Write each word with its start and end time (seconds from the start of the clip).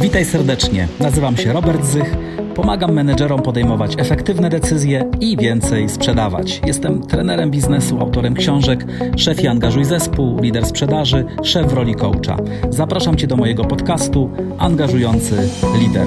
Witaj 0.00 0.24
serdecznie. 0.24 0.88
Nazywam 1.00 1.36
się 1.36 1.52
Robert 1.52 1.84
Zych. 1.84 2.16
Pomagam 2.54 2.92
menedżerom 2.92 3.42
podejmować 3.42 3.94
efektywne 3.98 4.50
decyzje 4.50 5.10
i 5.20 5.36
więcej 5.36 5.88
sprzedawać. 5.88 6.60
Jestem 6.66 7.02
trenerem 7.02 7.50
biznesu, 7.50 8.00
autorem 8.00 8.34
książek 8.34 8.86
Szef 9.16 9.44
i 9.44 9.46
angażuj 9.46 9.84
zespół, 9.84 10.40
lider 10.40 10.66
sprzedaży, 10.66 11.24
szef 11.42 11.66
w 11.66 11.72
roli 11.72 11.94
coacha. 11.94 12.36
Zapraszam 12.70 13.16
Cię 13.16 13.26
do 13.26 13.36
mojego 13.36 13.64
podcastu 13.64 14.30
Angażujący 14.58 15.48
Lider. 15.78 16.06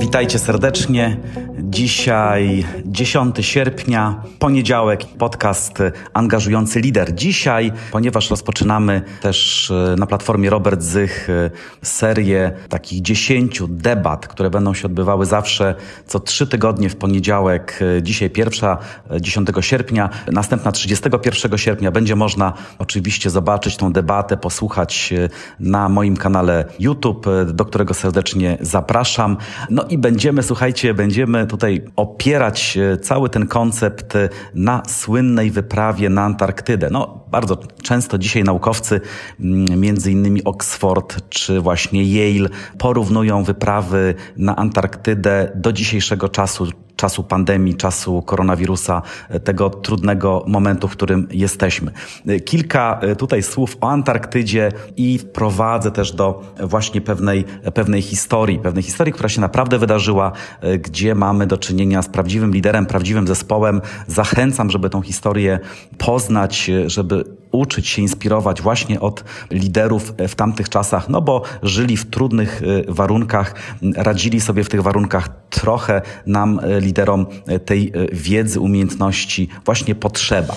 Witajcie 0.00 0.38
serdecznie. 0.38 1.16
Dzisiaj 1.64 2.64
10 2.84 3.36
sierpnia, 3.40 4.22
poniedziałek, 4.38 5.04
podcast 5.18 5.78
Angażujący 6.12 6.80
Lider. 6.80 7.14
Dzisiaj, 7.14 7.72
ponieważ 7.92 8.30
rozpoczynamy 8.30 9.02
też 9.20 9.70
e, 9.70 9.94
na 9.98 10.06
platformie 10.06 10.50
Robert 10.50 10.82
Zych 10.82 11.30
e, 11.30 11.50
serię 11.82 12.52
takich 12.68 13.02
10 13.02 13.62
debat, 13.68 14.28
które 14.28 14.50
będą 14.50 14.74
się 14.74 14.86
odbywały 14.86 15.26
zawsze 15.26 15.74
co 16.06 16.20
trzy 16.20 16.46
tygodnie 16.46 16.88
w 16.88 16.96
poniedziałek. 16.96 17.78
E, 17.98 18.02
dzisiaj 18.02 18.30
pierwsza, 18.30 18.78
10 19.20 19.48
sierpnia, 19.60 20.10
następna 20.32 20.72
31 20.72 21.58
sierpnia. 21.58 21.90
Będzie 21.90 22.16
można 22.16 22.52
oczywiście 22.78 23.30
zobaczyć 23.30 23.76
tą 23.76 23.92
debatę, 23.92 24.36
posłuchać 24.36 25.14
na 25.60 25.88
moim 25.88 26.16
kanale 26.16 26.64
YouTube, 26.78 27.26
do 27.46 27.64
którego 27.64 27.94
serdecznie 27.94 28.58
zapraszam. 28.60 29.36
No 29.70 29.84
i 29.84 29.98
będziemy, 29.98 30.42
słuchajcie, 30.42 30.94
będziemy 30.94 31.46
tutaj 31.52 31.84
opierać 31.96 32.76
e, 32.76 32.96
cały 32.96 33.28
ten 33.28 33.46
koncept 33.46 34.16
e, 34.16 34.28
na 34.54 34.82
słynnej 34.88 35.50
wyprawie 35.50 36.08
na 36.08 36.22
Antarktydę. 36.22 36.88
No, 36.90 37.24
bardzo 37.30 37.56
często 37.82 38.18
dzisiaj 38.18 38.44
naukowcy, 38.44 39.00
mm, 39.40 39.80
między 39.80 40.12
innymi 40.12 40.44
Oxford 40.44 41.28
czy 41.28 41.60
właśnie 41.60 42.02
Yale, 42.04 42.48
porównują 42.78 43.44
wyprawy 43.44 44.14
na 44.36 44.56
Antarktydę 44.56 45.52
do 45.54 45.72
dzisiejszego 45.72 46.28
czasu, 46.28 46.66
czasu 47.02 47.24
pandemii, 47.24 47.74
czasu 47.74 48.22
koronawirusa, 48.22 49.02
e, 49.28 49.40
tego 49.40 49.70
trudnego 49.70 50.44
momentu, 50.46 50.88
w 50.88 50.92
którym 50.92 51.28
jesteśmy. 51.30 51.92
E, 52.26 52.40
kilka 52.40 52.98
e, 53.02 53.16
tutaj 53.16 53.42
słów 53.42 53.76
o 53.80 53.90
Antarktydzie 53.90 54.72
i 54.96 55.18
wprowadzę 55.18 55.90
też 55.90 56.12
do 56.12 56.42
właśnie 56.60 57.00
pewnej, 57.00 57.44
pewnej 57.74 58.02
historii, 58.02 58.58
pewnej 58.58 58.82
historii, 58.82 59.12
która 59.12 59.28
się 59.28 59.40
naprawdę 59.40 59.78
wydarzyła, 59.78 60.32
gdzie 60.78 61.14
mamy 61.14 61.46
do 61.46 61.58
czynienia 61.58 62.02
z 62.02 62.08
prawdziwym 62.08 62.52
liderem, 62.52 62.86
prawdziwym 62.86 63.26
zespołem. 63.26 63.80
Zachęcam, 64.06 64.70
żeby 64.70 64.90
tą 64.90 65.02
historię 65.02 65.58
poznać, 65.98 66.70
żeby 66.86 67.24
uczyć 67.52 67.88
się 67.88 68.02
inspirować 68.02 68.62
właśnie 68.62 69.00
od 69.00 69.24
liderów 69.50 70.12
w 70.28 70.34
tamtych 70.34 70.68
czasach, 70.68 71.08
no 71.08 71.20
bo 71.20 71.42
żyli 71.62 71.96
w 71.96 72.10
trudnych 72.10 72.62
warunkach, 72.88 73.54
radzili 73.96 74.40
sobie 74.40 74.64
w 74.64 74.68
tych 74.68 74.82
warunkach 74.82 75.28
trochę 75.50 76.02
nam 76.26 76.60
liderom 76.80 77.26
tej 77.64 77.92
wiedzy, 78.12 78.60
umiejętności 78.60 79.48
właśnie 79.64 79.94
potrzeba. 79.94 80.54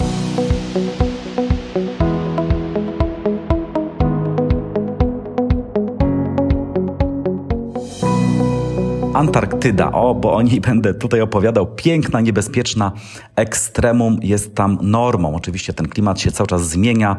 Antarktyda. 9.25 9.91
O, 9.91 10.15
bo 10.15 10.33
o 10.33 10.41
niej 10.41 10.61
będę 10.69 10.93
tutaj 10.93 11.21
opowiadał. 11.21 11.67
Piękna, 11.67 12.21
niebezpieczna 12.21 12.91
ekstremum 13.35 14.19
jest 14.21 14.55
tam 14.55 14.77
normą. 14.81 15.35
Oczywiście 15.35 15.73
ten 15.73 15.87
klimat 15.87 16.19
się 16.19 16.31
cały 16.31 16.47
czas 16.47 16.69
zmienia. 16.69 17.15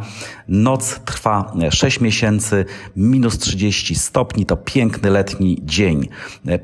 Noc 0.49 1.01
trwa 1.05 1.53
6 1.71 2.01
miesięcy, 2.01 2.65
minus 2.97 3.39
30 3.39 3.95
stopni 3.95 4.47
to 4.47 4.57
piękny 4.57 5.11
letni 5.11 5.59
dzień. 5.65 6.09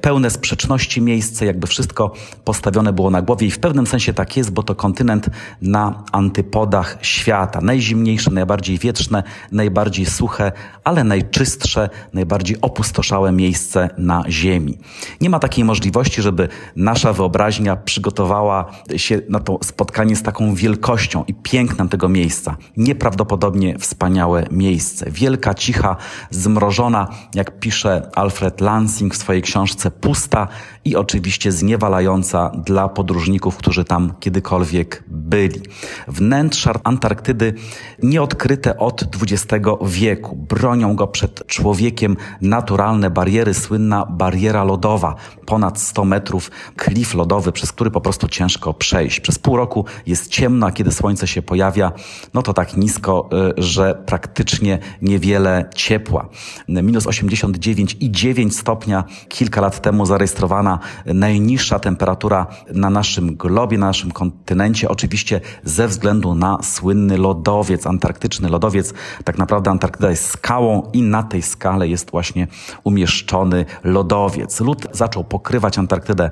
Pełne 0.01 0.31
sprzeczności 0.31 1.01
miejsce, 1.01 1.47
jakby 1.47 1.67
wszystko 1.67 2.13
postawione 2.45 2.93
było 2.93 3.11
na 3.11 3.23
głowie 3.23 3.47
i 3.47 3.51
w 3.51 3.59
pewnym 3.59 3.87
sensie 3.87 4.15
tak 4.15 4.37
jest, 4.37 4.51
bo 4.51 4.63
to 4.63 4.75
kontynent 4.75 5.27
na 5.63 6.05
antypodach 6.13 6.99
świata. 7.03 7.61
Najzimniejsze, 7.61 8.31
najbardziej 8.31 8.79
wietrzne, 8.79 9.23
najbardziej 9.53 10.07
suche, 10.07 10.53
ale 10.85 11.05
najczystsze, 11.05 11.91
najbardziej 12.13 12.57
opustoszałe 12.61 13.33
miejsce 13.33 13.91
na 13.99 14.25
Ziemi. 14.29 14.79
Nie 15.21 15.31
ma 15.33 15.39
takiej 15.39 15.65
możliwości, 15.65 16.23
żeby 16.23 16.49
nasza 16.77 17.13
wyobraźnia 17.13 17.77
przygotowała 17.77 18.71
się 18.97 19.21
na 19.29 19.41
to 19.41 19.59
spotkanie 19.63 20.17
z 20.17 20.23
taką 20.23 20.55
wielkością 20.55 21.25
i 21.29 21.35
pięknem 21.35 21.89
tego 21.89 22.09
miejsca. 22.09 22.57
Nieprawdopodobnie 22.77 23.79
wspaniałe 23.79 24.47
miejsce. 24.51 25.11
Wielka, 25.11 25.55
cicha, 25.55 25.97
zmrożona, 26.31 27.09
jak 27.35 27.61
pisze 27.61 28.11
Alfred 28.15 28.61
Lansing 28.61 29.15
w 29.15 29.17
swojej 29.17 29.43
książce, 29.43 29.91
pusta 29.91 30.49
i 30.85 30.97
oczywiście 30.97 31.53
zniewalająca 31.53 32.51
dla 32.51 32.89
podróżników, 32.89 33.57
którzy 33.57 33.85
tam 33.85 34.13
kiedykolwiek 34.21 35.05
byli. 35.09 35.61
Wnętrza 36.09 36.73
Antarktydy 36.85 37.55
nieodkryte 38.03 38.79
od 38.79 39.05
XX 39.23 39.67
wieku. 39.83 40.37
Bronią 40.37 40.97
go 40.97 41.07
przed 41.07 41.47
człowiekiem 41.47 42.17
naturalne 42.41 43.11
bariery, 43.11 43.55
słynna 43.55 44.07
bariera 44.07 44.65
lodowa 44.65 45.15
ponad 45.47 45.81
100 45.81 46.05
metrów, 46.05 46.51
klif 46.77 47.15
lodowy, 47.15 47.53
przez 47.53 47.73
który 47.73 47.91
po 47.91 48.01
prostu 48.01 48.29
ciężko 48.29 48.75
przejść. 48.75 49.21
Przez 49.21 49.39
pół 49.39 49.57
roku 49.57 49.85
jest 50.07 50.31
ciemno, 50.31 50.67
a 50.67 50.73
kiedy 50.73 50.93
słońce 50.93 51.27
się 51.27 51.43
pojawia, 51.43 51.93
no 52.35 52.43
to 52.43 52.53
tak 52.53 52.77
nisko, 52.77 53.29
y, 53.59 53.63
że 53.63 54.03
praktycznie 54.07 54.79
niewiele 55.03 55.71
ciepła. 55.75 56.29
Minus 56.69 57.05
89,9 57.05 58.51
stopnia 58.51 59.05
kilka 59.29 59.61
lat 59.61 59.83
temu 59.83 60.07
zarejestrowana 60.07 60.72
najniższa 61.07 61.79
temperatura 61.79 62.47
na 62.75 62.91
naszym 62.91 63.37
globie, 63.37 63.79
na 63.79 63.87
naszym 63.87 64.11
kontynencie, 64.11 64.89
oczywiście 64.89 65.41
ze 65.65 65.89
względu 65.89 66.35
na 66.35 66.59
słynny 66.63 67.19
lodowiec, 67.19 67.87
antarktyczny 67.87 68.49
lodowiec. 68.49 68.95
Tak 69.25 69.39
naprawdę 69.39 69.71
Antarktyda 69.71 70.11
jest 70.11 70.27
skałą 70.27 70.91
i 70.93 71.03
na 71.03 71.23
tej 71.23 71.43
skale 71.43 71.89
jest 71.89 72.11
właśnie 72.11 72.47
umieszczony 72.85 73.65
lodowiec. 73.85 74.61
Lód 74.61 74.87
zaczął 74.93 75.25
pokrywać 75.25 75.79
Antarktydę 75.79 76.31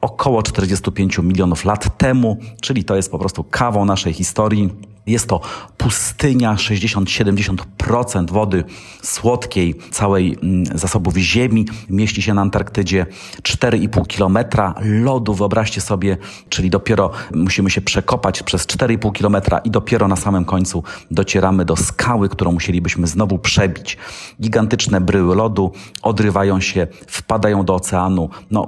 około 0.00 0.42
45 0.42 1.18
milionów 1.18 1.64
lat 1.64 1.98
temu, 1.98 2.36
czyli 2.60 2.84
to 2.84 2.96
jest 2.96 3.10
po 3.10 3.18
prostu 3.18 3.44
kawą 3.44 3.84
naszej 3.84 4.12
historii. 4.12 4.95
Jest 5.06 5.28
to 5.28 5.40
pustynia, 5.86 6.54
60-70% 6.54 8.30
wody 8.30 8.64
słodkiej 9.02 9.74
całej 9.90 10.38
mm, 10.42 10.66
zasobów 10.78 11.16
ziemi 11.16 11.66
mieści 11.90 12.22
się 12.22 12.34
na 12.34 12.42
Antarktydzie. 12.42 13.06
4,5 13.42 14.06
kilometra 14.06 14.74
lodu, 14.82 15.34
wyobraźcie 15.34 15.80
sobie, 15.80 16.16
czyli 16.48 16.70
dopiero 16.70 17.10
musimy 17.34 17.70
się 17.70 17.80
przekopać 17.80 18.42
przez 18.42 18.66
4,5 18.66 19.12
kilometra 19.12 19.58
i 19.58 19.70
dopiero 19.70 20.08
na 20.08 20.16
samym 20.16 20.44
końcu 20.44 20.82
docieramy 21.10 21.64
do 21.64 21.76
skały, 21.76 22.28
którą 22.28 22.52
musielibyśmy 22.52 23.06
znowu 23.06 23.38
przebić. 23.38 23.96
Gigantyczne 24.40 25.00
bryły 25.00 25.36
lodu 25.36 25.72
odrywają 26.02 26.60
się, 26.60 26.86
wpadają 27.06 27.64
do 27.64 27.74
oceanu. 27.74 28.30
No, 28.50 28.66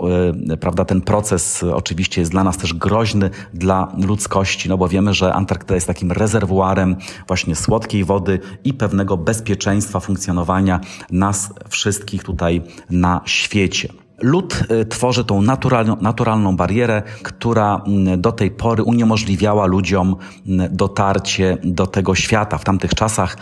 yy, 0.48 0.56
prawda, 0.56 0.84
ten 0.84 1.00
proces 1.00 1.62
oczywiście 1.62 2.20
jest 2.20 2.30
dla 2.32 2.44
nas 2.44 2.56
też 2.56 2.74
groźny 2.74 3.30
dla 3.54 3.92
ludzkości, 4.06 4.68
no 4.68 4.78
bo 4.78 4.88
wiemy, 4.88 5.14
że 5.14 5.34
Antarktyda 5.34 5.74
jest 5.74 5.86
takim 5.86 6.12
rezerwuarem 6.12 6.27
rezerwuarem 6.28 6.96
właśnie 7.26 7.56
słodkiej 7.56 8.04
wody 8.04 8.40
i 8.64 8.74
pewnego 8.74 9.16
bezpieczeństwa 9.16 10.00
funkcjonowania 10.00 10.80
nas 11.10 11.52
wszystkich 11.68 12.24
tutaj 12.24 12.62
na 12.90 13.20
świecie. 13.24 13.88
Lód 14.22 14.64
y, 14.70 14.86
tworzy 14.86 15.24
tą 15.24 15.42
naturalną, 16.00 16.56
barierę, 16.56 17.02
która 17.22 17.82
mm, 17.86 18.20
do 18.20 18.32
tej 18.32 18.50
pory 18.50 18.82
uniemożliwiała 18.82 19.66
ludziom 19.66 20.16
mm, 20.46 20.76
dotarcie 20.76 21.58
do 21.64 21.86
tego 21.86 22.14
świata. 22.14 22.58
W 22.58 22.64
tamtych 22.64 22.94
czasach, 22.94 23.36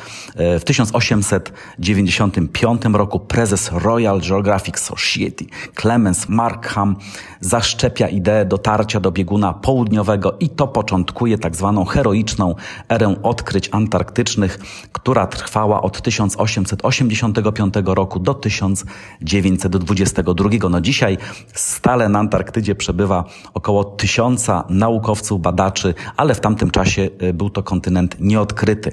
y, 0.56 0.59
w 0.59 0.64
1895 0.64 2.82
roku, 2.92 3.20
prezes 3.20 3.70
Royal 3.72 4.20
Geographic 4.20 4.78
Society 4.78 5.46
Clemens 5.81 6.28
Markham 6.28 6.96
zaszczepia 7.40 8.08
ideę 8.08 8.44
dotarcia 8.44 9.00
do 9.00 9.12
bieguna 9.12 9.52
południowego 9.52 10.37
i 10.40 10.49
to 10.49 10.69
początkuje 10.69 11.38
tak 11.38 11.56
zwaną 11.56 11.84
heroiczną 11.84 12.55
erę 12.88 13.14
odkryć 13.23 13.69
antarktycznych, 13.73 14.58
która 14.93 15.26
trwała 15.26 15.82
od 15.82 16.02
1885 16.02 17.75
roku 17.84 18.19
do 18.19 18.34
1922 18.34 20.65
no 20.68 20.80
dzisiaj 20.80 21.18
stale 21.54 22.08
na 22.08 22.18
Antarktydzie 22.18 22.74
przebywa 22.74 23.24
około 23.54 23.84
tysiąca 23.84 24.64
naukowców, 24.68 25.40
badaczy, 25.40 25.94
ale 26.16 26.34
w 26.34 26.40
tamtym 26.40 26.70
czasie 26.70 27.08
e, 27.18 27.32
był 27.32 27.50
to 27.50 27.62
kontynent 27.62 28.16
nieodkryty. 28.20 28.92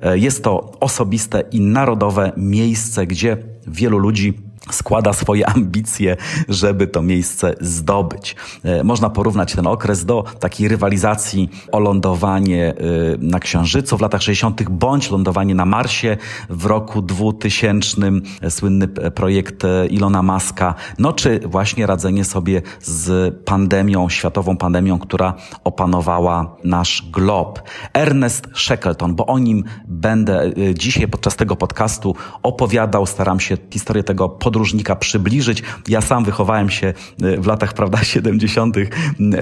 E, 0.00 0.18
jest 0.18 0.44
to 0.44 0.72
osobiste 0.80 1.44
i 1.52 1.60
narodowe 1.60 2.32
miejsce, 2.36 3.06
gdzie 3.06 3.36
wielu 3.66 3.98
ludzi 3.98 4.43
składa 4.70 5.12
swoje 5.12 5.46
ambicje, 5.48 6.16
żeby 6.48 6.86
to 6.86 7.02
miejsce 7.02 7.54
zdobyć. 7.60 8.36
E, 8.64 8.84
można 8.84 9.10
porównać 9.10 9.54
ten 9.54 9.66
okres 9.66 10.04
do 10.04 10.24
takiej 10.40 10.68
rywalizacji 10.68 11.50
o 11.72 11.80
lądowanie 11.80 12.68
e, 12.68 12.74
na 13.18 13.40
Księżycu 13.40 13.98
w 13.98 14.00
latach 14.00 14.22
60., 14.22 14.62
bądź 14.70 15.10
lądowanie 15.10 15.54
na 15.54 15.64
Marsie 15.64 16.16
w 16.48 16.66
roku 16.66 17.02
2000, 17.02 18.00
e, 18.42 18.50
słynny 18.50 18.88
projekt 18.88 19.62
Ilona 19.90 20.22
Maska, 20.22 20.74
no 20.98 21.12
czy 21.12 21.40
właśnie 21.44 21.86
radzenie 21.86 22.24
sobie 22.24 22.62
z 22.80 23.34
pandemią, 23.44 24.08
światową 24.08 24.56
pandemią, 24.56 24.98
która 24.98 25.34
opanowała 25.64 26.56
nasz 26.64 27.10
glob. 27.12 27.62
Ernest 27.92 28.48
Shackleton, 28.54 29.14
bo 29.14 29.26
o 29.26 29.38
nim 29.38 29.64
będę 29.86 30.50
dzisiaj 30.74 31.08
podczas 31.08 31.36
tego 31.36 31.56
podcastu 31.56 32.16
opowiadał, 32.42 33.06
staram 33.06 33.40
się 33.40 33.56
historię 33.70 34.04
tego 34.04 34.28
podróżnika 34.54 34.96
przybliżyć. 34.96 35.62
Ja 35.88 36.00
sam 36.00 36.24
wychowałem 36.24 36.70
się 36.70 36.86
e, 37.22 37.40
w 37.40 37.46
latach, 37.46 37.72
prawda, 37.72 38.04
70. 38.14 38.76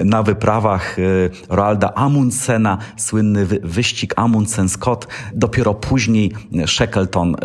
na 0.05 0.23
wyprawach 0.23 0.99
e, 0.99 1.01
Roalda 1.49 1.93
Amundsena, 1.95 2.77
słynny 2.97 3.45
wyścig 3.45 4.13
Amundsen-Scott. 4.15 5.07
Dopiero 5.33 5.73
później 5.73 6.31
Shackleton 6.67 7.35
e, 7.35 7.37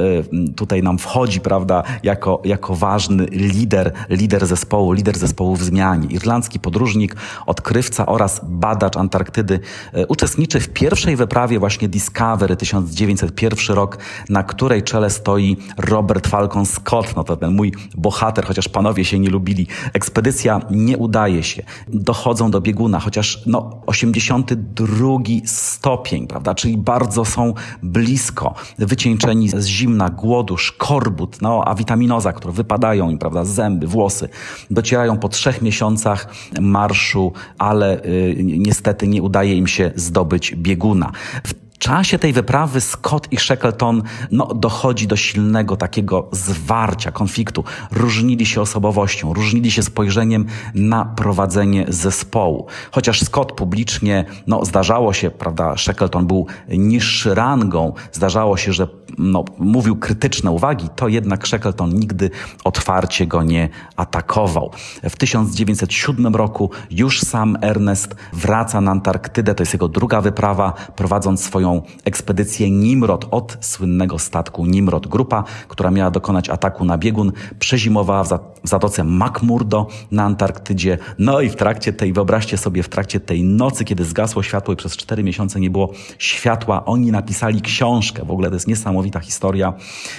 tutaj 0.56 0.82
nam 0.82 0.98
wchodzi, 0.98 1.40
prawda, 1.40 1.82
jako, 2.02 2.42
jako 2.44 2.74
ważny 2.74 3.26
lider, 3.30 3.92
lider 4.10 4.46
zespołu, 4.46 4.92
lider 4.92 5.18
zespołu 5.18 5.56
w 5.56 5.62
zmianie. 5.62 6.08
Irlandzki 6.10 6.60
podróżnik, 6.60 7.16
odkrywca 7.46 8.06
oraz 8.06 8.40
badacz 8.44 8.96
Antarktydy 8.96 9.60
uczestniczy 10.08 10.60
w 10.60 10.68
pierwszej 10.68 11.16
wyprawie 11.16 11.58
właśnie 11.58 11.88
Discovery 11.88 12.56
1901 12.56 13.76
rok, 13.76 13.98
na 14.28 14.42
której 14.42 14.82
czele 14.82 15.10
stoi 15.10 15.56
Robert 15.78 16.28
Falcon 16.28 16.66
Scott, 16.66 17.16
no 17.16 17.24
to 17.24 17.36
ten 17.36 17.57
mój 17.58 17.72
bohater, 17.94 18.46
chociaż 18.46 18.68
panowie 18.68 19.04
się 19.04 19.18
nie 19.18 19.30
lubili. 19.30 19.66
Ekspedycja 19.92 20.60
nie 20.70 20.96
udaje 20.96 21.42
się. 21.42 21.62
Dochodzą 21.88 22.50
do 22.50 22.60
bieguna, 22.60 23.00
chociaż 23.00 23.42
no 23.46 23.80
82 23.86 25.18
stopień, 25.44 26.26
prawda, 26.26 26.54
czyli 26.54 26.76
bardzo 26.76 27.24
są 27.24 27.54
blisko. 27.82 28.54
Wycieńczeni 28.78 29.48
z 29.48 29.66
zimna, 29.66 30.10
głodu, 30.10 30.56
szkorbut, 30.56 31.42
no 31.42 31.62
a 31.66 31.74
witaminoza, 31.74 32.32
które 32.32 32.52
wypadają 32.52 33.10
im, 33.10 33.18
prawda, 33.18 33.44
zęby, 33.44 33.86
włosy. 33.86 34.28
Docierają 34.70 35.18
po 35.18 35.28
trzech 35.28 35.62
miesiącach 35.62 36.28
marszu, 36.60 37.32
ale 37.58 38.04
y, 38.04 38.36
niestety 38.42 39.08
nie 39.08 39.22
udaje 39.22 39.56
im 39.56 39.66
się 39.66 39.92
zdobyć 39.96 40.54
bieguna. 40.56 41.12
W 41.44 41.54
czasie 41.78 42.18
tej 42.18 42.32
wyprawy 42.32 42.80
Scott 42.80 43.32
i 43.32 43.36
Shackleton 43.36 44.02
no, 44.30 44.46
dochodzi 44.54 45.06
do 45.06 45.16
silnego 45.16 45.76
takiego 45.76 46.28
zwarcia, 46.32 47.12
konfliktu. 47.12 47.64
Różnili 47.90 48.46
się 48.46 48.60
osobowością, 48.60 49.34
różnili 49.34 49.70
się 49.70 49.82
spojrzeniem 49.82 50.46
na 50.74 51.04
prowadzenie 51.04 51.84
zespołu. 51.88 52.66
Chociaż 52.90 53.22
Scott 53.22 53.52
publicznie, 53.52 54.24
no, 54.46 54.64
zdarzało 54.64 55.12
się, 55.12 55.30
prawda, 55.30 55.76
Shackleton 55.76 56.26
był 56.26 56.46
niższy 56.68 57.34
rangą, 57.34 57.92
zdarzało 58.12 58.56
się, 58.56 58.72
że 58.72 58.88
no, 59.18 59.44
mówił 59.58 59.96
krytyczne 59.96 60.50
uwagi, 60.50 60.88
to 60.96 61.08
jednak 61.08 61.48
Shackleton 61.48 61.94
nigdy 61.94 62.30
otwarcie 62.64 63.26
go 63.26 63.42
nie 63.42 63.68
atakował. 63.96 64.70
W 65.10 65.16
1907 65.16 66.36
roku 66.36 66.70
już 66.90 67.20
sam 67.20 67.58
Ernest 67.60 68.16
wraca 68.32 68.80
na 68.80 68.90
Antarktydę, 68.90 69.54
to 69.54 69.62
jest 69.62 69.72
jego 69.72 69.88
druga 69.88 70.20
wyprawa, 70.20 70.72
prowadząc 70.96 71.44
swoją 71.44 71.82
ekspedycję 72.04 72.70
Nimrod 72.70 73.28
od 73.30 73.56
słynnego 73.60 74.18
statku 74.18 74.66
Nimrod. 74.66 75.06
Grupa, 75.06 75.44
która 75.68 75.90
miała 75.90 76.10
dokonać 76.10 76.50
ataku 76.50 76.84
na 76.84 76.98
biegun, 76.98 77.32
przezimowała 77.58 78.24
w, 78.24 78.38
zatoce 78.64 79.04
McMurdo 79.04 79.86
na 80.10 80.24
Antarktydzie. 80.24 80.98
No 81.18 81.40
i 81.40 81.48
w 81.48 81.56
trakcie 81.56 81.92
tej, 81.92 82.12
wyobraźcie 82.12 82.56
sobie, 82.56 82.82
w 82.82 82.88
trakcie 82.88 83.20
tej 83.20 83.44
nocy, 83.44 83.84
kiedy 83.84 84.04
zgasło 84.04 84.42
światło 84.42 84.74
i 84.74 84.76
przez 84.76 84.96
cztery 84.96 85.24
miesiące 85.24 85.60
nie 85.60 85.70
było 85.70 85.92
światła, 86.18 86.84
oni 86.84 87.12
napisali 87.12 87.60
książkę. 87.60 88.24
W 88.24 88.30
ogóle 88.30 88.48
to 88.48 88.54
jest 88.54 88.68
niesamowita 88.98 89.20
historia. 89.20 89.74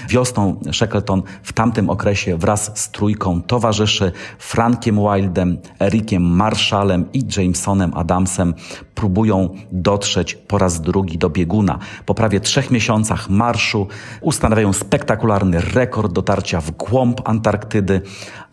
Wiosną 0.10 0.60
Shackleton 0.72 1.24
w 1.44 1.54
tamtym 1.54 1.90
okresie 1.90 2.38
wraz 2.38 2.72
z 2.76 2.92
trójką 2.92 3.42
towarzyszy 3.42 4.12
Frankiem 4.40 4.96
Wildem, 4.96 5.58
Ericiem 5.80 6.24
Marshallem 6.24 7.06
i 7.14 7.24
Jamesonem 7.38 7.92
Adamsem 7.94 8.54
próbują 8.96 9.50
dotrzeć 9.72 10.36
po 10.36 10.58
raz 10.58 10.82
drugi 10.82 11.18
do 11.18 11.30
bieguna. 11.30 11.80
Po 12.06 12.14
prawie 12.14 12.40
trzech 12.40 12.72
miesiącach 12.72 13.30
marszu 13.30 13.88
ustanawiają 14.22 14.74
spektakularny 14.74 15.62
rekord 15.62 16.14
dotarcia 16.14 16.62
w 16.62 16.72
głąb 16.72 17.22
Antarktydy, 17.26 18.02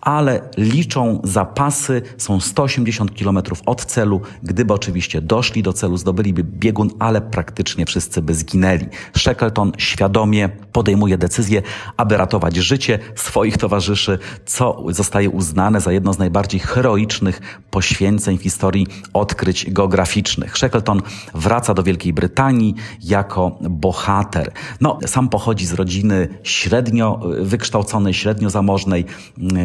ale 0.07 0.41
liczą 0.57 1.21
zapasy, 1.25 2.03
są 2.19 2.41
180 2.41 3.19
km 3.19 3.39
od 3.67 3.85
celu. 3.85 4.21
Gdyby 4.43 4.75
oczywiście 4.75 5.21
doszli 5.21 5.63
do 5.63 5.73
celu, 5.73 5.97
zdobyliby 5.97 6.45
biegun, 6.45 6.91
ale 6.99 7.21
praktycznie 7.21 7.87
wszyscy 7.87 8.23
by 8.23 8.35
zginęli. 8.35 8.87
Shackleton 9.19 9.73
świadomie 9.79 10.49
podejmuje 10.73 11.19
decyzję, 11.19 11.63
aby 11.97 12.17
ratować 12.17 12.57
życie 12.57 12.99
swoich 13.15 13.59
towarzyszy, 13.59 14.19
co 14.45 14.85
zostaje 14.89 15.31
uznane 15.31 15.81
za 15.81 15.93
jedno 15.93 16.13
z 16.13 16.19
najbardziej 16.19 16.61
heroicznych 16.61 17.61
poświęceń 17.71 18.39
w 18.39 18.43
historii 18.43 18.87
odkryć 19.13 19.71
geograficznych. 19.71 20.57
Shackleton 20.57 21.03
wraca 21.35 21.75
do 21.75 21.83
Wielkiej 21.83 22.13
Brytanii 22.13 22.75
jako 23.03 23.59
bohater. 23.71 24.53
No, 24.81 24.99
sam 25.07 25.29
pochodzi 25.29 25.67
z 25.67 25.73
rodziny 25.73 26.29
średnio 26.43 27.21
wykształconej, 27.41 28.15
średnio 28.15 28.51
zamożnej. 28.51 29.05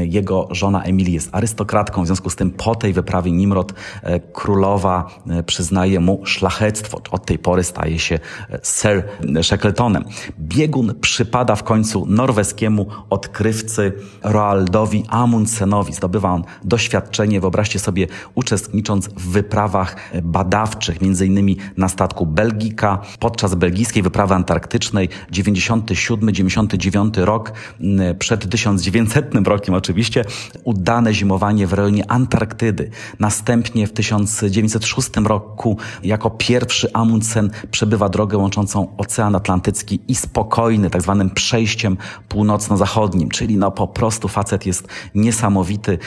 Jego 0.06 0.31
jego 0.32 0.48
żona 0.52 0.84
Emily 0.84 1.12
jest 1.12 1.30
arystokratką, 1.32 2.04
w 2.04 2.06
związku 2.06 2.30
z 2.30 2.36
tym 2.36 2.52
po 2.52 2.76
tej 2.76 2.94
wyprawie 2.94 3.32
Nimrod 3.32 3.74
e, 4.04 4.20
królowa 4.20 5.08
e, 5.30 5.44
przyznaje 5.44 6.00
mu 6.00 6.26
szlachectwo. 6.26 7.02
Od 7.12 7.26
tej 7.26 7.40
pory 7.40 7.64
staje 7.64 8.00
się 8.00 8.20
e, 8.50 8.60
Sir 8.64 9.04
Shackletonem. 9.42 10.04
Biegun 10.40 10.96
przypada 11.02 11.56
w 11.56 11.64
końcu 11.64 12.06
norweskiemu 12.06 12.86
odkrywcy 13.10 13.94
Roaldowi 14.24 15.04
Amundsenowi. 15.10 15.94
Zdobywa 15.94 16.32
on 16.32 16.44
doświadczenie, 16.64 17.42
wyobraźcie 17.42 17.80
sobie, 17.80 18.08
uczestnicząc 18.36 19.08
w 19.08 19.32
wyprawach 19.32 19.96
badawczych, 20.24 21.02
między 21.02 21.28
innymi 21.28 21.58
na 21.78 21.90
statku 21.90 22.26
Belgika, 22.26 23.00
podczas 23.20 23.56
belgijskiej 23.56 24.04
wyprawy 24.04 24.34
antarktycznej 24.34 25.10
97-99 25.32 27.24
rok, 27.24 27.54
przed 28.20 28.50
1900 28.50 29.48
rokiem 29.48 29.76
oczywiście, 29.76 30.11
udane 30.64 31.14
zimowanie 31.14 31.68
w 31.68 31.74
rejonie 31.74 32.12
Antarktydy. 32.12 32.90
Następnie 33.20 33.88
w 33.88 33.94
1906 33.94 35.10
roku 35.26 35.78
jako 36.04 36.30
pierwszy 36.30 36.94
Amundsen 36.94 37.52
przebywa 37.72 38.10
drogę 38.10 38.38
łączącą 38.38 38.88
Ocean 38.98 39.36
Atlantycki 39.36 40.00
i 40.08 40.16
spokojny, 40.16 40.90
tak 40.90 41.02
zwanym 41.02 41.30
przejściem 41.30 41.98
północno-zachodnim, 42.30 43.30
czyli 43.30 43.58
no 43.58 43.72
po 43.72 43.88
prostu 43.88 44.28
facet 44.28 44.66
jest 44.66 44.88
niesamowity, 45.16 45.98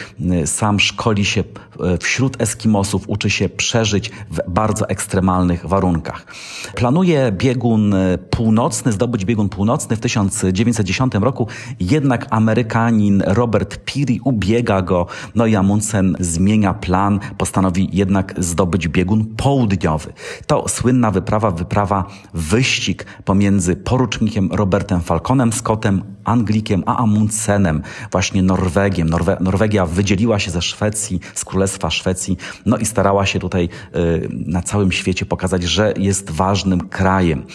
sam 0.45 0.81
szkoli 0.81 1.25
się 1.25 1.45
e, 1.81 1.99
wśród 1.99 2.43
Eskimosów, 2.43 3.05
uczy 3.07 3.31
się 3.31 3.49
przeżyć 3.49 4.11
w 4.31 4.41
bardzo 4.49 4.89
ekstremalnych 4.89 5.67
warunkach. 5.67 6.27
Planuje 6.75 7.33
biegun 7.33 7.95
e, 7.95 8.19
północny, 8.19 8.93
zdobyć 8.93 9.25
biegun 9.25 9.49
północny 9.49 9.97
w 9.97 10.01
1910 10.01 11.15
roku, 11.15 11.49
jednak 11.81 12.27
Amerykanin 12.31 13.23
Robert 13.27 13.77
Peary 13.77 13.94
Kiri 13.95 14.21
ubiega 14.25 14.83
go, 14.83 15.07
no 15.35 15.47
i 15.47 15.57
Amundsen 15.57 16.17
zmienia 16.21 16.75
plan, 16.75 17.21
postanowi 17.39 17.89
jednak 17.93 18.35
zdobyć 18.39 18.89
biegun 18.89 19.25
południowy. 19.37 20.13
To 20.47 20.69
słynna 20.69 21.11
wyprawa, 21.11 21.51
wyprawa 21.51 22.05
wyścig 22.35 23.07
pomiędzy 23.25 23.77
porucznikiem 23.77 24.49
Robertem 24.53 25.01
Falconem 25.01 25.53
Scottem, 25.53 26.14
Anglikiem, 26.25 26.83
a 26.87 26.97
Amundsenem, 26.97 27.83
właśnie 28.11 28.43
Norwegiem. 28.43 29.09
Norwe 29.09 29.37
Norwegia 29.41 29.87
wydzieliła 29.87 30.39
się 30.39 30.51
ze 30.51 30.63
Szwecji, 30.63 31.21
z 31.35 31.45
Królestwa 31.45 31.91
Szwecji, 31.91 32.37
no 32.67 32.77
i 32.77 32.87
starała 32.87 33.27
się 33.27 33.39
tutaj 33.39 33.69
y, 33.97 34.29
na 34.31 34.63
całym 34.63 34.93
świecie 34.93 35.27
pokazać, 35.27 35.63
że 35.63 35.95
jest 35.97 36.31
ważnym 36.31 36.89
krajem. 36.89 37.47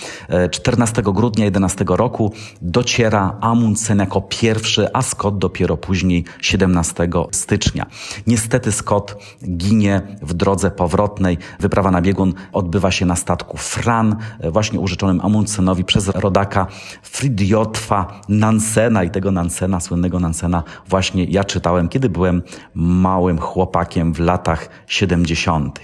14 0.52 1.02
e, 1.02 1.14
grudnia 1.14 1.46
11 1.46 1.86
roku 1.88 2.34
dociera 2.62 3.38
Amundsen 3.42 4.00
jako 4.00 4.22
pierwszy, 4.22 4.88
a 4.94 5.02
Scott 5.02 5.38
dopiero 5.38 5.78
później 5.78 6.24
17 6.42 7.10
stycznia. 7.32 7.86
Niestety 8.28 8.72
Scott 8.72 9.16
ginie 9.58 10.02
w 10.22 10.34
drodze 10.34 10.72
powrotnej. 10.72 11.38
Wyprawa 11.60 11.92
na 11.92 12.02
biegun 12.02 12.34
odbywa 12.54 12.92
się 12.92 13.06
na 13.06 13.16
statku 13.16 13.58
Fran, 13.58 14.16
właśnie 14.52 14.80
użyczonym 14.80 15.22
Amundsenowi 15.22 15.84
przez 15.84 16.08
rodaka 16.08 16.68
Fridjotwa 17.04 18.22
Nansen 18.30 18.59
Nansena 18.60 19.04
i 19.04 19.10
tego 19.10 19.32
Nansena, 19.32 19.80
słynnego 19.80 20.20
Nansena 20.20 20.64
właśnie 20.88 21.24
ja 21.24 21.44
czytałem, 21.44 21.90
kiedy 21.90 22.10
byłem 22.10 22.44
małym 22.76 23.40
chłopakiem 23.40 24.14
w 24.14 24.20
latach 24.20 24.70
70. 24.88 25.80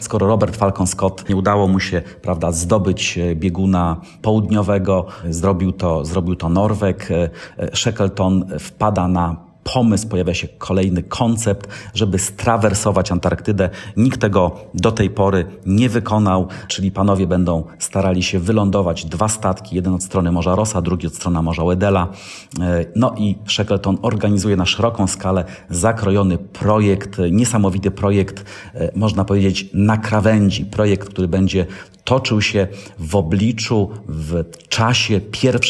Skoro 0.00 0.26
Robert 0.26 0.56
Falcon 0.56 0.86
Scott 0.86 1.28
nie 1.28 1.36
udało 1.36 1.68
mu 1.68 1.80
się, 1.80 2.02
prawda, 2.22 2.52
zdobyć 2.52 3.18
e, 3.18 3.34
bieguna 3.36 4.00
południowego, 4.22 5.06
zrobił 5.30 5.72
to, 5.72 6.04
zrobił 6.04 6.36
to 6.36 6.48
Norweg, 6.48 7.10
e, 7.10 7.30
e, 7.58 7.76
Shackleton 7.76 8.44
wpada 8.58 9.08
na 9.08 9.51
pomysł, 9.72 10.08
pojawia 10.08 10.34
się 10.34 10.48
kolejny 10.48 11.02
koncept, 11.02 11.68
żeby 11.94 12.18
strawersować 12.18 13.12
Antarktydę. 13.12 13.70
Nikt 13.96 14.20
tego 14.20 14.56
do 14.74 14.92
tej 14.92 15.10
pory 15.10 15.44
nie 15.66 15.88
wykonał, 15.88 16.48
czyli 16.68 16.90
panowie 16.90 17.26
będą 17.26 17.64
starali 17.78 18.22
się 18.22 18.38
wylądować 18.38 19.04
dwa 19.04 19.28
statki, 19.28 19.76
jeden 19.76 19.94
od 19.94 20.02
strony 20.02 20.32
Morza 20.32 20.54
Rosa, 20.54 20.82
drugi 20.82 21.06
od 21.06 21.14
strony 21.14 21.42
Morza 21.42 21.64
Wedela. 21.64 22.08
E, 22.60 22.84
no 22.96 23.14
i 23.18 23.38
Shackleton 23.48 23.98
organizuje 24.02 24.56
na 24.56 24.66
szeroką 24.66 25.06
skalę 25.06 25.44
zakrojony 25.70 26.38
projekt, 26.38 27.16
niesamowity 27.30 27.90
projekt, 27.90 28.44
e, 28.74 28.92
można 28.96 29.24
powiedzieć 29.24 29.70
na 29.74 29.96
krawędzi, 29.96 30.64
projekt, 30.64 31.08
który 31.08 31.28
będzie 31.28 31.66
toczył 32.04 32.42
się 32.42 32.68
w 32.98 33.16
obliczu, 33.16 33.90
w 34.08 34.44
czasie 34.68 35.20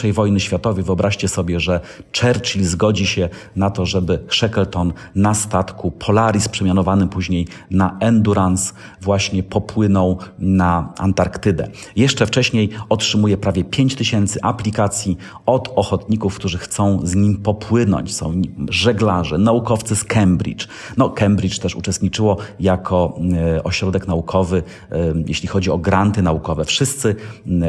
I 0.05 0.13
wojny 0.13 0.41
światowej. 0.41 0.85
Wyobraźcie 0.85 1.29
sobie, 1.29 1.61
że 1.61 1.81
Churchill 2.21 2.65
zgodzi 2.65 3.07
się 3.07 3.29
na 3.57 3.71
to, 3.71 3.87
żeby 3.87 4.19
Shackleton 4.31 4.93
na 5.15 5.35
statku 5.35 5.91
Polaris, 5.91 6.49
przemianowanym 6.49 7.09
później 7.09 7.47
na 7.71 7.97
Endurance, 8.01 8.73
właśnie 9.01 9.43
popłynął 9.43 10.19
na 10.39 10.93
Antarktydę. 10.99 11.69
Jeszcze 11.97 12.27
wcześniej 12.27 12.71
otrzymuje 12.89 13.37
prawie 13.37 13.65
5 13.65 13.95
tysięcy 13.95 14.39
aplikacji 14.43 15.17
od 15.47 15.73
ochotników, 15.77 16.37
którzy 16.37 16.59
chcą 16.59 17.01
z 17.05 17.15
nim 17.15 17.37
popłynąć. 17.37 18.15
Są 18.15 18.43
żeglarze, 18.69 19.39
naukowcy 19.39 19.97
z 19.97 20.05
Cambridge. 20.05 20.69
No, 20.97 21.11
Cambridge 21.11 21.59
też 21.59 21.77
uczestniczyło 21.77 22.37
jako 22.61 23.19
e, 23.57 23.65
ośrodek 23.65 24.09
naukowy, 24.09 24.63
e, 24.93 24.97
jeśli 25.27 25.49
chodzi 25.49 25.71
o 25.71 25.79
granty 25.79 26.22
naukowe. 26.23 26.65
Wszyscy 26.65 27.17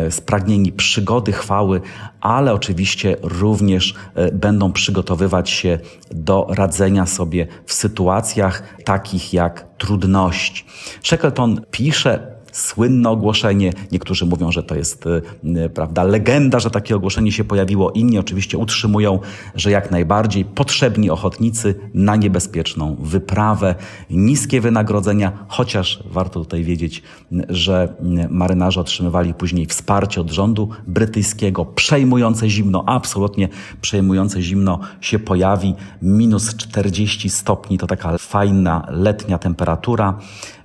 spragnieni 0.10 0.72
przygody, 0.72 1.32
chwały, 1.32 1.82
ale 2.22 2.54
oczywiście 2.54 3.18
również 3.22 3.96
e, 4.16 4.32
będą 4.32 4.72
przygotowywać 4.72 5.50
się 5.50 5.80
do 6.12 6.48
radzenia 6.50 7.06
sobie 7.06 7.48
w 7.66 7.74
sytuacjach 7.74 8.64
takich 8.86 9.34
jak 9.34 9.68
trudności. 9.78 10.66
Shackleton 11.04 11.62
pisze 11.72 12.33
słynne 12.54 13.10
ogłoszenie. 13.10 13.74
Niektórzy 13.92 14.26
mówią, 14.26 14.52
że 14.52 14.64
to 14.64 14.76
jest 14.76 15.06
y, 15.06 15.70
prawda, 15.74 16.04
legenda, 16.04 16.60
że 16.60 16.72
takie 16.72 16.96
ogłoszenie 16.96 17.32
się 17.32 17.44
pojawiło. 17.44 17.92
Inni 17.92 18.20
oczywiście 18.20 18.58
utrzymują, 18.58 19.20
że 19.56 19.72
jak 19.72 19.92
najbardziej 19.92 20.46
potrzebni 20.46 21.10
ochotnicy 21.10 21.76
na 21.94 22.16
niebezpieczną 22.16 22.96
wyprawę, 23.00 23.76
niskie 24.10 24.62
wynagrodzenia, 24.62 25.46
chociaż 25.48 26.04
warto 26.06 26.40
tutaj 26.40 26.64
wiedzieć, 26.64 27.04
że 27.50 27.96
marynarze 28.30 28.82
otrzymywali 28.82 29.34
później 29.34 29.66
wsparcie 29.66 30.22
od 30.22 30.32
rządu 30.32 30.70
brytyjskiego. 30.88 31.66
Przejmujące 31.66 32.50
zimno, 32.50 32.84
absolutnie 32.88 33.50
przejmujące 33.82 34.42
zimno 34.42 34.80
się 35.02 35.20
pojawi. 35.20 35.76
Minus 36.02 36.56
40 36.56 37.30
stopni 37.30 37.78
to 37.78 37.88
taka 37.88 38.18
fajna 38.18 38.88
letnia 38.90 39.38
temperatura 39.38 40.20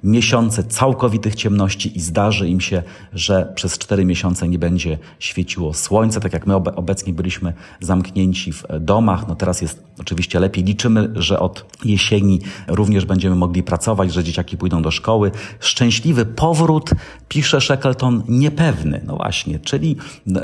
miesiące 0.05 0.65
całkowitych 0.65 1.35
ciemności 1.35 1.97
i 1.97 2.01
zdarzy 2.01 2.49
im 2.49 2.61
się, 2.61 2.83
że 3.13 3.53
przez 3.55 3.79
cztery 3.79 4.05
miesiące 4.05 4.49
nie 4.49 4.59
będzie 4.59 4.99
świeciło 5.19 5.75
słońce, 5.75 6.21
tak 6.21 6.33
jak 6.33 6.47
my 6.47 6.55
obecnie 6.55 7.13
byliśmy 7.13 7.53
zamknięci 7.81 8.53
w 8.53 8.65
domach. 8.81 9.29
No 9.29 9.35
teraz 9.35 9.63
jest 9.63 9.83
oczywiście 10.01 10.41
lepiej. 10.41 10.65
Liczymy, 10.65 11.11
że 11.15 11.41
od 11.41 11.65
jesieni 11.85 12.41
również 12.69 13.05
będziemy 13.05 13.37
mogli 13.37 13.63
pracować, 13.63 14.13
że 14.13 14.25
dzieciaki 14.25 14.57
pójdą 14.57 14.83
do 14.83 14.91
szkoły. 14.91 15.31
Szczęśliwy 15.61 16.27
powrót, 16.27 16.91
pisze 17.29 17.61
Shackleton, 17.61 18.23
niepewny. 18.29 19.01
No 19.07 19.17
właśnie, 19.17 19.59
czyli 19.59 19.97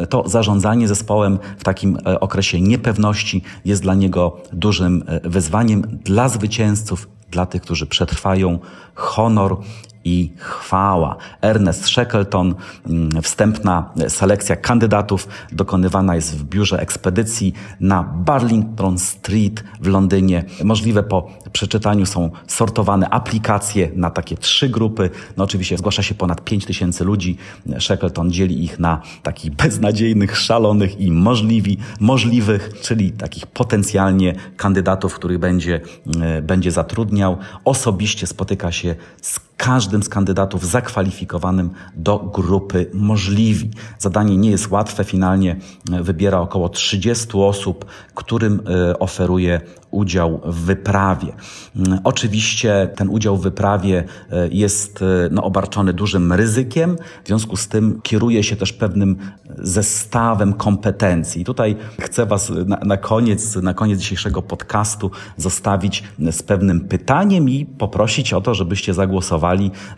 to 0.09 0.29
zarządzanie 0.29 0.89
zespołem 0.89 1.39
w 1.59 1.65
takim 1.65 1.99
e, 2.07 2.21
okresie 2.21 2.61
niepewności 2.61 3.43
jest 3.65 3.83
dla 3.83 3.95
niego 3.95 4.37
dużym 4.53 5.05
e, 5.07 5.29
wyzwaniem. 5.29 5.83
Dla 6.05 6.29
zwycięzców 6.29 7.09
dla 7.31 7.47
tych, 7.47 7.63
którzy 7.63 7.87
przetrwają, 7.87 8.59
honor 8.95 9.57
i 10.05 10.33
chwała. 10.37 11.17
Ernest 11.41 11.87
Shackleton, 11.87 12.55
mm, 12.87 13.23
wstępna 13.23 13.91
selekcja 14.09 14.57
kandydatów 14.57 15.29
dokonywana 15.53 16.15
jest 16.15 16.39
w 16.39 16.45
biurze 16.45 16.81
ekspedycji 16.81 17.53
na 17.81 18.03
Burlington 18.03 18.99
Street 18.99 19.65
w 19.81 19.87
Londynie. 19.87 20.45
Możliwe 20.65 21.03
po 21.03 21.31
przeczytaniu 21.53 22.07
są 22.07 22.31
sortowane 22.47 23.11
aplikacje 23.11 23.91
na 23.95 24.11
takie 24.11 24.37
trzy 24.37 24.69
grupy. 24.69 25.11
No 25.37 25.45
oczywiście 25.45 25.79
zgłasza 25.79 26.03
się 26.03 26.15
ponad 26.15 26.45
5 26.45 26.67
tysięcy 26.67 27.05
ludzi. 27.05 27.37
Shackleton 27.81 28.31
dzieli 28.31 28.65
ich 28.65 28.79
na 28.79 29.03
takich 29.23 29.51
beznadziejnych, 29.65 30.37
szalonych 30.37 31.01
i 31.01 31.11
możliwi, 31.11 31.79
możliwych, 32.01 32.71
czyli 32.83 33.13
takich 33.13 33.47
potencjalnie 33.47 34.35
kandydatów, 34.57 35.15
których 35.15 35.39
będzie, 35.39 35.81
e, 36.21 36.43
będzie 36.43 36.71
zatrudniał. 36.71 37.39
Osobiście 37.65 38.27
spotyka 38.27 38.73
się 38.73 38.95
z 39.23 39.41
każdym 39.57 40.03
z 40.03 40.09
kandydatów 40.09 40.67
zakwalifikowanym 40.67 41.71
do 41.97 42.19
grupy 42.19 42.91
możliwi. 42.93 43.71
Zadanie 43.99 44.37
nie 44.37 44.51
jest 44.51 44.71
łatwe, 44.71 45.05
finalnie 45.05 45.57
e, 45.93 46.03
wybiera 46.03 46.41
około 46.41 46.69
30 46.69 47.29
osób, 47.35 47.85
którym 48.15 48.61
e, 48.91 48.99
oferuje 48.99 49.61
udział 49.91 50.41
w 50.45 50.55
wyprawie. 50.55 51.33
Mm, 51.77 51.99
oczywiście 52.05 52.89
ten 52.97 53.09
udział 53.09 53.37
w 53.37 53.43
wyprawie 53.43 54.05
e, 54.31 54.49
jest 54.49 55.05
no, 55.31 55.43
obarczony 55.43 55.93
dużym 55.93 56.33
ryzykiem, 56.33 56.97
w 57.25 57.27
związku 57.27 57.57
z 57.57 57.69
tym 57.69 58.01
kieruje 58.03 58.43
się 58.43 58.57
też 58.57 58.73
pewnym 58.73 59.17
zestawem 59.59 60.53
kompetencji. 60.53 61.45
Tutaj 61.45 61.77
chcę 62.01 62.27
Was 62.27 62.53
na, 62.67 62.77
na, 62.77 62.97
koniec, 62.97 63.57
na 63.57 63.75
koniec 63.75 64.01
dzisiejszego 64.01 64.43
podcastu 64.43 65.11
zostawić 65.37 66.05
z 66.31 66.43
pewnym 66.43 66.81
pytaniem 66.81 67.49
i 67.49 67.67
poprosić 67.67 68.33
o 68.33 68.41
to, 68.41 68.55
żebyście 68.55 68.95
zagłosowali, 68.95 69.44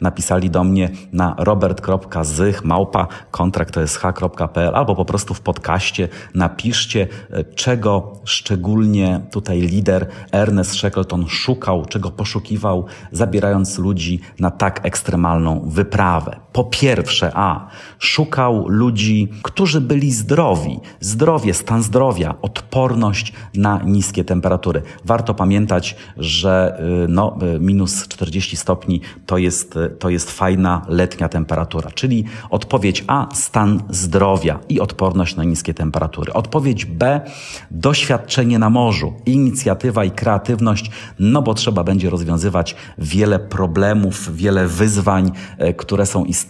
napisali 0.00 0.50
do 0.50 0.64
mnie 0.64 0.90
na 1.12 1.34
robert.zych 1.38 2.64
małpa 2.64 3.06
albo 4.74 4.94
po 4.94 5.04
prostu 5.04 5.34
w 5.34 5.40
podcaście 5.40 6.08
napiszcie, 6.34 7.08
czego 7.54 8.12
szczególnie 8.24 9.20
tutaj 9.30 9.60
lider 9.60 10.06
Ernest 10.32 10.74
Shackleton 10.74 11.28
szukał, 11.28 11.84
czego 11.84 12.10
poszukiwał, 12.10 12.86
zabierając 13.12 13.78
ludzi 13.78 14.20
na 14.40 14.50
tak 14.50 14.86
ekstremalną 14.86 15.60
wyprawę. 15.66 16.45
Po 16.56 16.64
pierwsze, 16.64 17.32
a 17.34 17.68
szukał 17.98 18.68
ludzi, 18.68 19.28
którzy 19.42 19.80
byli 19.80 20.12
zdrowi. 20.12 20.80
Zdrowie, 21.00 21.54
stan 21.54 21.82
zdrowia, 21.82 22.34
odporność 22.42 23.32
na 23.54 23.82
niskie 23.82 24.24
temperatury. 24.24 24.82
Warto 25.04 25.34
pamiętać, 25.34 25.96
że 26.16 26.80
y, 27.04 27.08
no, 27.08 27.38
y, 27.56 27.60
minus 27.60 28.08
40 28.08 28.56
stopni 28.56 29.00
to 29.26 29.38
jest, 29.38 29.76
y, 29.76 29.90
to 29.98 30.10
jest 30.10 30.30
fajna 30.30 30.86
letnia 30.88 31.28
temperatura. 31.28 31.90
Czyli 31.90 32.24
odpowiedź 32.50 33.04
A, 33.06 33.28
stan 33.34 33.82
zdrowia 33.90 34.58
i 34.68 34.80
odporność 34.80 35.36
na 35.36 35.44
niskie 35.44 35.74
temperatury. 35.74 36.32
Odpowiedź 36.32 36.84
B, 36.84 37.20
doświadczenie 37.70 38.58
na 38.58 38.70
morzu, 38.70 39.14
inicjatywa 39.26 40.04
i 40.04 40.10
kreatywność, 40.10 40.90
no 41.18 41.42
bo 41.42 41.54
trzeba 41.54 41.84
będzie 41.84 42.10
rozwiązywać 42.10 42.76
wiele 42.98 43.38
problemów, 43.38 44.36
wiele 44.36 44.66
wyzwań, 44.66 45.32
które 45.76 46.06
są 46.06 46.24
istotne, 46.24 46.45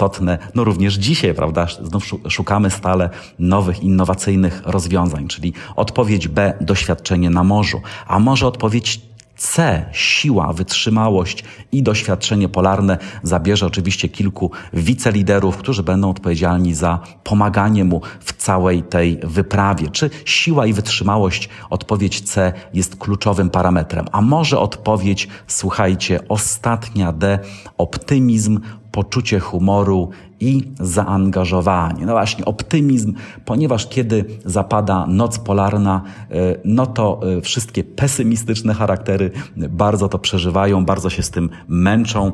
no 0.55 0.65
również 0.65 0.95
dzisiaj, 0.95 1.35
prawda? 1.35 1.67
Znów 1.83 2.05
szukamy 2.29 2.71
stale 2.71 3.11
nowych, 3.39 3.83
innowacyjnych 3.83 4.63
rozwiązań, 4.65 5.29
czyli 5.29 5.53
odpowiedź 5.77 6.29
B 6.29 6.53
doświadczenie 6.61 7.31
na 7.31 7.45
morzu, 7.45 7.81
a 8.07 8.19
może 8.19 8.47
odpowiedź 8.47 9.01
C. 9.37 9.85
Siła, 9.93 10.53
wytrzymałość 10.53 11.45
i 11.73 11.83
doświadczenie 11.83 12.49
polarne 12.49 12.99
zabierze 13.23 13.67
oczywiście 13.67 14.09
kilku 14.09 14.51
wiceliderów, 14.73 15.57
którzy 15.57 15.83
będą 15.83 16.11
odpowiedzialni 16.11 16.75
za 16.75 16.99
pomaganie 17.25 17.85
mu 17.85 18.01
w 18.21 18.33
całej 18.33 18.83
tej 18.83 19.21
wyprawie. 19.25 19.89
Czy 19.91 20.11
siła 20.25 20.67
i 20.67 20.73
wytrzymałość, 20.73 21.49
odpowiedź 21.71 22.21
C 22.21 22.53
jest 22.75 22.97
kluczowym 22.97 23.51
parametrem? 23.51 24.07
A 24.13 24.21
może 24.21 24.59
odpowiedź, 24.59 25.29
słuchajcie, 25.47 26.21
ostatnia 26.29 27.13
D, 27.13 27.39
optymizm, 27.79 28.61
poczucie 28.97 29.41
humoru 29.41 30.11
i 30.41 30.73
zaangażowanie. 30.81 32.07
No 32.07 32.13
właśnie, 32.13 32.45
optymizm, 32.45 33.15
ponieważ 33.45 33.89
kiedy 33.89 34.25
zapada 34.45 35.07
noc 35.07 35.39
polarna, 35.39 36.03
e, 36.31 36.35
no 36.65 36.87
to 36.87 37.21
e, 37.39 37.41
wszystkie 37.41 37.85
pesymistyczne 37.85 38.75
charaktery 38.75 39.31
bardzo 39.57 40.09
to 40.09 40.19
przeżywają, 40.19 40.85
bardzo 40.85 41.11
się 41.11 41.23
z 41.23 41.31
tym 41.31 41.51
męczą, 41.69 42.33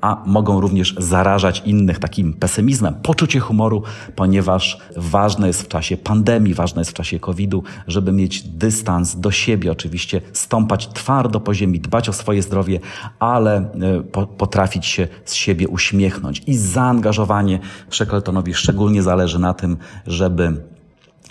a 0.00 0.22
mogą 0.26 0.60
również 0.60 0.94
zarażać 0.98 1.62
innych 1.66 1.98
takim 1.98 2.32
pesymizmem. 2.32 2.94
Poczucie 3.02 3.40
humoru, 3.40 3.82
ponieważ 4.16 4.78
ważne 4.96 5.46
jest 5.46 5.62
w 5.62 5.68
czasie 5.68 5.96
pandemii, 5.96 6.54
ważne 6.54 6.80
jest 6.80 6.90
w 6.90 6.94
czasie 6.94 7.18
COVID-u, 7.18 7.62
żeby 7.86 8.12
mieć 8.12 8.42
dystans 8.42 9.16
do 9.16 9.30
siebie, 9.30 9.72
oczywiście 9.72 10.20
stąpać 10.32 10.88
twardo 10.88 11.40
po 11.40 11.54
ziemi, 11.54 11.80
dbać 11.80 12.08
o 12.08 12.12
swoje 12.12 12.42
zdrowie, 12.42 12.80
ale 13.18 13.56
e, 13.56 13.66
potrafić 14.38 14.86
się 14.86 15.08
z 15.24 15.34
siebie 15.34 15.68
uśmiechnąć 16.00 16.42
i 16.46 16.56
zaangażowanie 16.56 17.58
Shackletonowi 17.90 18.54
szczególnie 18.54 19.02
zależy 19.02 19.38
na 19.38 19.54
tym, 19.54 19.76
żeby 20.06 20.62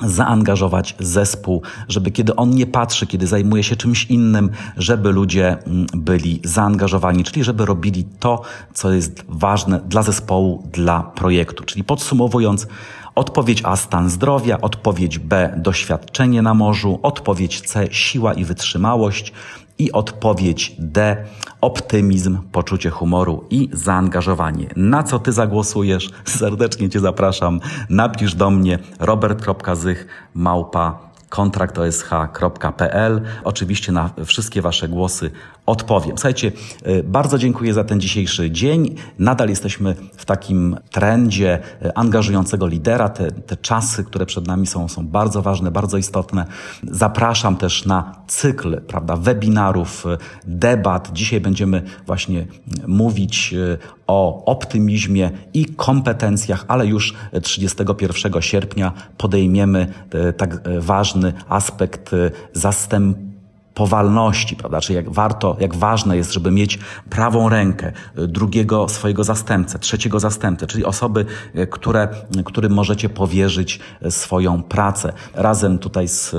zaangażować 0.04 0.96
zespół, 1.00 1.62
żeby 1.88 2.12
kiedy 2.12 2.36
on 2.36 2.50
nie 2.50 2.66
patrzy, 2.66 3.08
kiedy 3.08 3.28
zajmuje 3.28 3.64
się 3.64 3.76
czymś 3.76 4.06
innym, 4.06 4.50
żeby 4.78 5.12
ludzie 5.12 5.58
mm, 5.58 5.88
byli 5.94 6.42
zaangażowani, 6.44 7.24
czyli 7.24 7.44
żeby 7.44 7.66
robili 7.66 8.04
to, 8.20 8.42
co 8.74 8.92
jest 8.92 9.26
ważne 9.28 9.80
dla 9.88 10.04
zespołu, 10.04 10.64
dla 10.72 11.04
projektu. 11.04 11.64
Czyli 11.64 11.84
podsumowując, 11.84 12.68
odpowiedź 13.16 13.62
A 13.66 13.76
stan 13.76 14.10
zdrowia, 14.10 14.62
odpowiedź 14.62 15.20
B 15.20 15.54
doświadczenie 15.58 16.42
na 16.42 16.54
morzu, 16.54 17.00
odpowiedź 17.04 17.62
C 17.62 17.88
siła 17.92 18.34
i 18.34 18.46
wytrzymałość, 18.46 19.34
i 19.80 19.92
odpowiedź 19.92 20.76
D 20.80 21.26
optymizm, 21.62 22.38
poczucie 22.52 22.90
humoru 22.90 23.44
i 23.50 23.70
zaangażowanie. 23.74 24.68
Na 24.76 25.04
co 25.04 25.20
ty 25.20 25.32
zagłosujesz? 25.32 26.10
Serdecznie 26.40 26.90
cię 26.90 27.00
zapraszam. 27.00 27.60
Napisz 27.90 28.36
do 28.36 28.50
mnie 28.50 28.80
robert.zych 29.00 30.08
małpa 30.34 31.10
kontraktosh.pl. 31.30 33.22
Oczywiście 33.44 33.92
na 33.92 34.10
wszystkie 34.26 34.62
Wasze 34.62 34.88
głosy 34.88 35.32
odpowiem. 35.70 36.18
Słuchajcie, 36.18 36.52
y, 36.88 37.04
bardzo 37.04 37.38
dziękuję 37.38 37.74
za 37.74 37.84
ten 37.84 38.02
dzisiejszy 38.02 38.52
dzień. 38.52 38.96
Nadal 39.20 39.50
jesteśmy 39.50 39.96
w 40.18 40.26
takim 40.26 40.78
trendzie 40.92 41.60
y, 41.86 41.96
angażującego 41.96 42.68
lidera. 42.68 43.10
Te, 43.10 43.32
te 43.32 43.58
czasy, 43.58 44.04
które 44.04 44.26
przed 44.26 44.48
nami 44.48 44.68
są, 44.68 44.88
są 44.88 45.08
bardzo 45.08 45.42
ważne, 45.42 45.72
bardzo 45.72 45.98
istotne. 45.98 46.46
Zapraszam 46.84 47.58
też 47.58 47.86
na 47.86 48.16
cykl 48.28 48.82
prawda, 48.82 49.16
webinarów, 49.16 50.06
y, 50.06 50.18
debat. 50.44 51.10
Dzisiaj 51.14 51.42
będziemy 51.42 51.82
właśnie 52.06 52.46
mówić 52.88 53.56
o 54.08 54.46
optymizmie 54.46 55.32
i 55.54 55.66
kompetencjach, 55.66 56.66
ale 56.68 56.88
już 56.88 57.14
31 57.44 58.42
sierpnia 58.42 58.94
podejmiemy 59.18 59.94
tak 60.38 60.80
ważny 60.80 61.34
aspekt 61.50 62.12
zastępu 62.54 63.29
powalności, 63.80 64.56
prawda? 64.56 64.82
Czyli 64.82 64.96
jak 64.96 65.10
warto, 65.10 65.58
jak 65.60 65.76
ważne 65.76 66.18
jest, 66.18 66.34
żeby 66.34 66.52
mieć 66.52 66.80
prawą 67.10 67.50
rękę 67.50 67.92
y, 68.20 68.28
drugiego 68.28 68.90
swojego 68.90 69.24
zastępcę, 69.24 69.80
trzeciego 69.80 70.20
zastępcę, 70.20 70.68
czyli 70.68 70.86
osoby, 70.86 71.26
y, 71.56 71.68
które, 71.68 72.08
którym 72.46 72.74
możecie 72.74 73.10
powierzyć 73.10 73.80
y, 74.06 74.12
swoją 74.12 74.64
pracę. 74.64 75.14
Razem 75.34 75.80
tutaj 75.80 76.08
z 76.08 76.36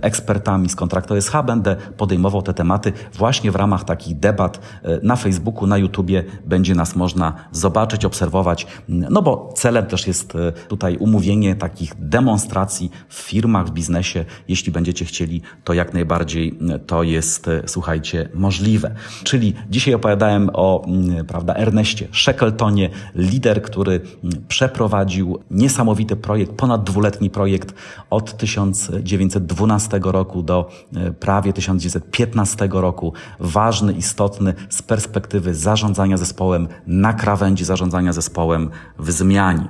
ekspertami 0.00 0.68
z 0.68 0.76
kontraktu 0.76 1.20
SH 1.20 1.32
będę 1.46 1.76
podejmował 1.96 2.42
te 2.42 2.54
tematy 2.54 2.92
właśnie 3.14 3.50
w 3.50 3.56
ramach 3.56 3.84
takich 3.84 4.18
debat 4.18 4.60
na 5.02 5.16
Facebooku, 5.16 5.66
na 5.66 5.78
YouTubie 5.78 6.24
będzie 6.46 6.74
nas 6.74 6.96
można 6.96 7.34
zobaczyć, 7.52 8.04
obserwować, 8.04 8.66
no 8.88 9.22
bo 9.22 9.52
celem 9.56 9.86
też 9.86 10.06
jest 10.06 10.32
tutaj 10.68 10.96
umówienie 10.96 11.56
takich 11.56 11.94
demonstracji 11.98 12.90
w 13.08 13.14
firmach, 13.14 13.66
w 13.66 13.70
biznesie. 13.70 14.24
Jeśli 14.48 14.72
będziecie 14.72 15.04
chcieli, 15.04 15.42
to 15.64 15.72
jak 15.74 15.94
najbardziej 15.94 16.58
to 16.78 17.02
jest, 17.02 17.48
e, 17.48 17.62
słuchajcie, 17.66 18.28
możliwe. 18.34 18.94
Czyli 19.24 19.54
dzisiaj 19.70 19.94
opowiadałem 19.94 20.50
o, 20.52 20.84
mm, 20.86 21.26
prawda, 21.26 21.54
Erneście 21.54 22.08
Shackletonie, 22.12 22.90
lider, 23.14 23.62
który 23.62 24.00
mm, 24.24 24.44
przeprowadził 24.48 25.38
niesamowity 25.50 26.16
projekt, 26.16 26.52
ponad 26.52 26.84
dwuletni 26.84 27.30
projekt 27.30 27.74
od 28.10 28.36
1912 28.36 30.00
roku 30.02 30.42
do 30.42 30.70
e, 30.96 31.12
prawie 31.12 31.52
1915 31.52 32.68
roku. 32.72 33.12
Ważny, 33.40 33.92
istotny 33.92 34.54
z 34.68 34.82
perspektywy 34.82 35.54
zarządzania 35.54 36.16
zespołem, 36.16 36.68
na 36.86 37.12
krawędzi 37.12 37.64
zarządzania 37.64 38.12
zespołem 38.12 38.70
w 38.98 39.10
zmianie. 39.10 39.68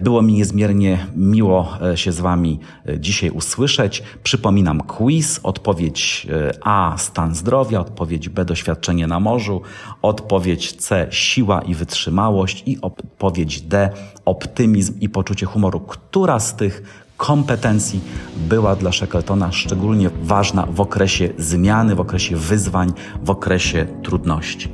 Było 0.00 0.22
mi 0.22 0.32
niezmiernie 0.32 1.06
miło 1.16 1.78
e, 1.82 1.96
się 1.96 2.12
z 2.12 2.20
Wami 2.20 2.60
dzisiaj 2.98 3.30
usłyszeć. 3.30 4.02
Przypominam 4.22 4.80
quiz, 4.80 5.40
odpowiedź 5.42 6.26
a. 6.62 6.94
Stan 6.98 7.34
zdrowia, 7.34 7.80
odpowiedź 7.80 8.28
B. 8.28 8.44
Doświadczenie 8.44 9.06
na 9.06 9.20
morzu, 9.20 9.62
odpowiedź 10.02 10.72
C. 10.72 11.06
Siła 11.10 11.62
i 11.62 11.74
wytrzymałość 11.74 12.62
i 12.66 12.80
odpowiedź 12.80 13.60
D. 13.60 13.90
Optymizm 14.24 15.00
i 15.00 15.08
poczucie 15.08 15.46
humoru. 15.46 15.80
Która 15.80 16.40
z 16.40 16.56
tych 16.56 16.82
kompetencji 17.16 18.00
była 18.36 18.76
dla 18.76 18.92
Shackletona 18.92 19.52
szczególnie 19.52 20.10
ważna 20.22 20.66
w 20.66 20.80
okresie 20.80 21.28
zmiany, 21.38 21.94
w 21.94 22.00
okresie 22.00 22.36
wyzwań, 22.36 22.92
w 23.22 23.30
okresie 23.30 23.86
trudności. 24.02 24.68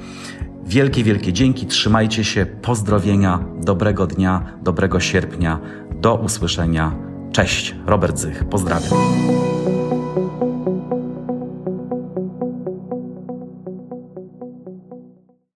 Wielkie, 0.64 1.04
wielkie 1.04 1.32
dzięki, 1.32 1.66
trzymajcie 1.66 2.24
się, 2.24 2.46
pozdrowienia, 2.46 3.44
dobrego 3.60 4.06
dnia, 4.06 4.58
dobrego 4.62 5.00
sierpnia, 5.00 5.60
do 5.94 6.14
usłyszenia. 6.14 6.92
Cześć, 7.32 7.74
Robert 7.86 8.18
Zych, 8.18 8.44
pozdrawiam. 8.44 9.55